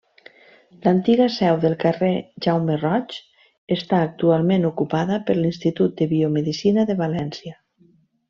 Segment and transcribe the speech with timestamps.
[0.85, 2.07] L'antiga seu del carrer
[2.45, 3.13] Jaume Roig
[3.77, 7.57] està actualment ocupada per l'Institut de Biomedicina de València.